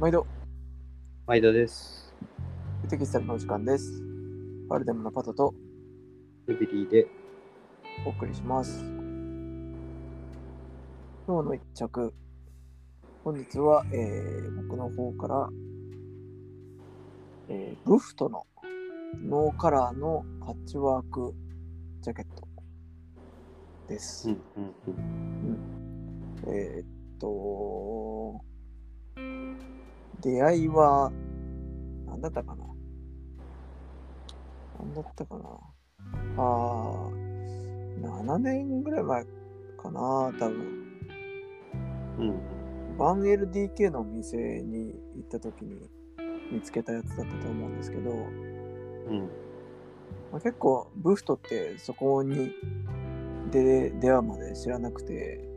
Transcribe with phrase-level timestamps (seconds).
[0.00, 0.26] 毎度、
[1.26, 2.14] 毎度です。
[2.88, 4.02] テキスタルのお時間です。
[4.66, 5.52] パルデムのパトと
[6.46, 7.06] ルビリーで、
[8.06, 8.82] お送りします。
[11.26, 12.14] 今日の一着、
[13.24, 15.50] 本日は、えー僕の方から、
[17.50, 18.46] えーブフトの
[19.22, 21.34] ノーカラーのパッチワーク
[22.00, 22.48] ジャケット
[23.86, 24.30] です。
[24.30, 26.54] うんうんうん。
[26.54, 26.86] えーっ
[27.18, 28.49] と、
[30.20, 31.12] 出会いは、
[32.06, 32.64] 何だったかな？
[34.78, 35.42] 何だったかな？
[36.36, 40.00] あー、7年ぐらい前かな
[40.38, 40.80] 多分。
[42.18, 42.96] うん。
[42.98, 45.88] バン LDK のお店に行った時に
[46.52, 49.30] 見つけたやつだったと思うんですけど、うん。
[50.30, 52.52] まあ、結構ブフトってそこに
[53.50, 55.48] 出出会うまで知らなくて、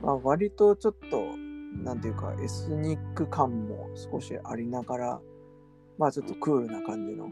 [0.00, 1.34] まあ、割とちょっと
[1.84, 5.20] なんていうかエスニック感も少しありながら
[5.98, 7.28] まあちょっとクールな感じの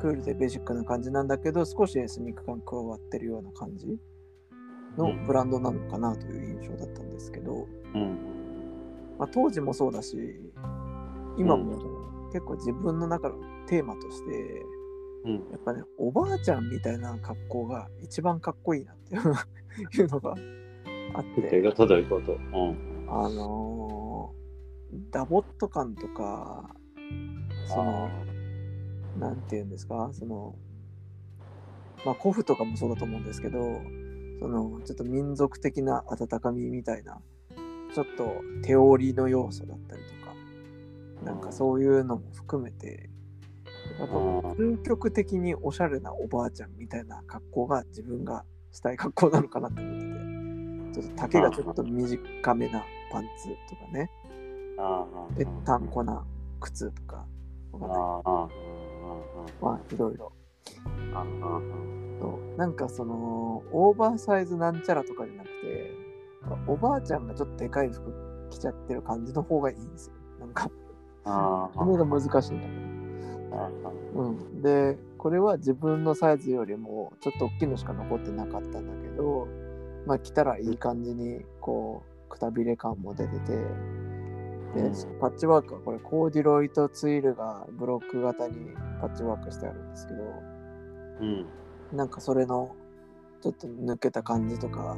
[0.00, 3.86] クールでベーシックな感じなんだけど少しエスニック感加わってるような感じ
[4.96, 8.18] のブランドなのかなという印象だったんですけど、うん。
[9.18, 10.16] まあ、当時もそうだし
[11.38, 11.78] 今も
[12.32, 14.66] 結構自分の中のテーマとして
[15.24, 15.32] うん。
[15.34, 20.34] やっぱね、おばあちゃんみたいな格好が一番かっこいいなっていうのが
[21.14, 22.32] あって、ことどういうこと。
[22.32, 24.42] うんあのー
[25.10, 26.74] ダボっと感とか、
[27.66, 28.10] その、
[29.16, 30.54] なんていうんですか、その、
[32.04, 33.58] まあ、古布とかもそうだと思うんですけど、
[34.40, 37.20] その、ちょっと民族的な温かみみたいな、
[37.94, 40.34] ちょっと手織りの要素だったりとか、
[41.24, 43.08] なんかそういうのも含めて、
[43.98, 50.21] やっぱ究極的におしゃれなおばあちゃんみたいな格好が自分がしたい格好なのかなって思ってて、
[50.92, 54.10] ちょっと丈がちょっと短めなパンツとかね、
[55.36, 56.24] ぺったんこな
[56.60, 57.26] 靴とか、
[59.60, 60.32] まあいろいろ。
[62.56, 65.90] なんかその、オーバーサイズなんちゃらとかじゃなくて、
[66.66, 68.12] おばあちゃんがちょっとでかい服
[68.50, 70.14] 着ちゃってる感じの方がいいんですよ。
[70.40, 70.70] なんか、
[71.24, 72.92] あそれが難しいんだけど。
[74.14, 79.46] うん、でこれは自分のサイズよりもちょっと大きいのしか残ってなかったんだけど
[80.06, 83.62] まあ着たらいい感じにこうくたびれ感も出ててで
[84.74, 85.20] うん。
[85.20, 90.22] パッチワークはこれコーディロイとツイルがブロック型にパッチワークしてあるんですけど
[91.20, 91.46] うん。
[91.92, 92.74] なんかそれの
[93.42, 94.96] ちょっと抜けた感じとか。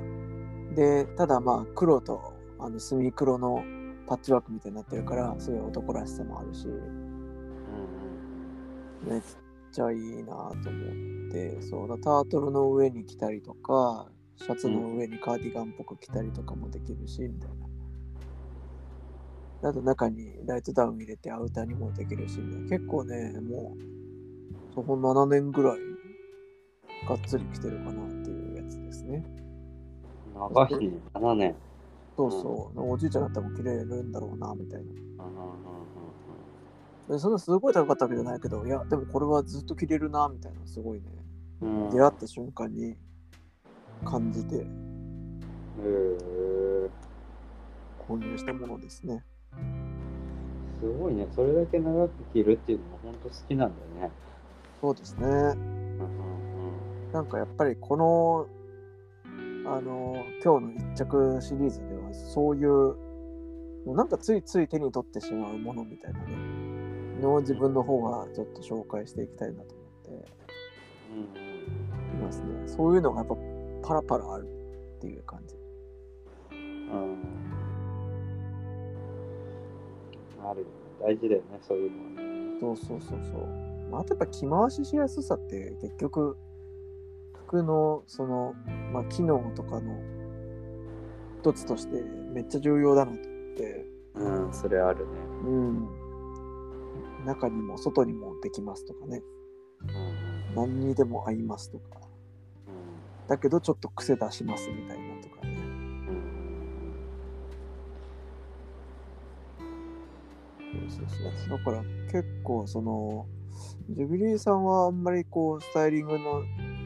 [0.75, 3.63] でただまあ黒とあの墨黒の
[4.09, 6.67] パッチワークみたいになってるからすごい男らしさもあるし
[9.07, 9.23] めっ
[9.73, 14.07] ちゃいいなと思って、そうだ、タートルの上に着たりとか、
[14.37, 17.51] シャツの上にカーディガンっぽく着たりとかもできるし、みたい
[19.63, 19.69] な。
[19.71, 25.79] あと中にライトダウン入れてアウターにもできるし、結構ね、もう、そこ7年ぐらい、
[27.09, 29.25] がっつり着てるかなっていうやつですね。
[30.35, 31.55] 長日に7年
[32.17, 34.93] そうそう、おじいちゃんだったら着れるんだろうな、みたいな。
[37.09, 41.07] でそんなすごい高かったわけじゃないけど、いや、でもこれはずっと着れるな、みたいな、すごいね。
[41.63, 42.97] うん出会った瞬間に
[44.05, 44.67] 感じて。
[48.07, 49.25] 購入したものですね。
[50.81, 51.27] すごいね。
[51.35, 54.13] それだけ長く着るっていうのも本当好きなんだよね。
[54.81, 55.27] そうですね。
[55.27, 55.75] うん
[57.13, 58.47] なんかやっぱりこの、
[59.73, 62.69] あの、今日の一着シリーズではそういう、
[63.87, 66.27] もうなんかついつい手に取ってしまうものみたいなね、
[67.23, 69.75] のを自分の方がちょっと紹介していきたいなと
[70.09, 70.33] 思って
[71.13, 72.19] うん。
[72.19, 72.47] いますね。
[72.67, 73.37] そういうのがやっぱ
[73.87, 74.49] パラパラある
[74.97, 75.55] っていう感じ。
[76.51, 77.19] うん
[80.43, 83.47] あるよね大事だよねそういうのはねそうそうそうそう。
[83.91, 86.37] まあ、あとやっぱ着回ししやすさって結局
[87.47, 88.55] 服のその、
[88.93, 90.01] まあ、機能とかの
[91.41, 95.13] 一つとしてめっちゃ重要だなと思って、うんそれあるね
[95.45, 95.89] うん。
[97.27, 99.23] 中にも外にもできますとかね。
[99.83, 102.04] うん何にでも合いますとか。
[103.29, 105.57] だけどちょっと癖出しますみたいなとかね。
[105.59, 105.63] う
[110.87, 111.59] んそうそうそう。
[111.59, 113.27] だから結構その、
[113.91, 116.43] ジュビリーさんはあんまりこうスタイリングの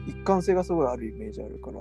[0.07, 1.79] 一貫性がすごいあるイメージあるから、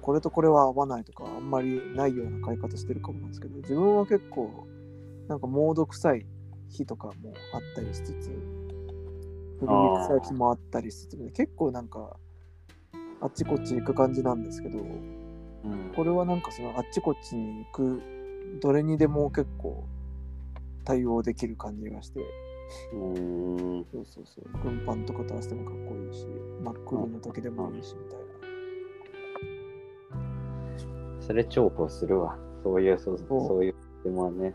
[0.00, 4.66] これとこれは合わないとかあんまりないような買い方してるかもなんですけど、自分は結構
[5.28, 6.26] なんかモード臭い
[6.68, 8.30] 日とかもあったりしつつ、
[9.60, 12.16] 古着臭い日もあったりしつつ、結構なんか
[13.20, 18.02] あっちこっち行く感じなんですけど、うんこれはなんかそのあっちこっちに行く
[18.60, 19.84] どれにでも結構
[20.84, 23.86] 対応できる感じがして、うーん。
[23.92, 26.26] そうそうそう、軍パンとかと合わせてもかっこいいし、
[26.62, 28.24] 真っ黒の時でもいいし、みたいな。
[31.20, 32.38] それ重宝するわ。
[32.62, 33.74] そういう、そうそうそういう
[34.04, 34.54] でもね。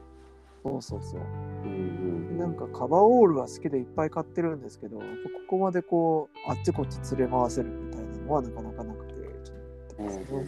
[0.63, 1.21] そうそうそう。
[1.21, 2.37] うんうん。
[2.37, 5.03] なんかカバーオールは好きでいっぱい買ってるんですけど、こ
[5.47, 10.47] こまでこう、あっちこっち連れ回せるみたいなのはなかなかなくて、気に入ってますね。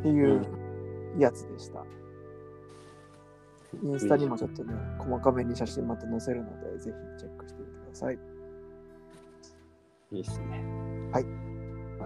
[0.00, 0.46] っていう
[1.18, 1.84] やつでした。
[3.82, 8.18] インスタにもちょっとね、細かめに写真また載せるので、ぜひチェックしてみてください。
[10.12, 10.64] いいっすね。
[11.12, 11.18] あ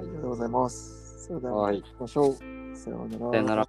[0.00, 1.26] りがとうございます。
[1.26, 2.34] それでは、はいましょう。
[2.76, 3.30] さようなら。
[3.30, 3.68] さよなら。